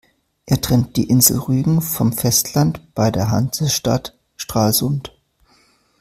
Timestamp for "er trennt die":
0.47-1.07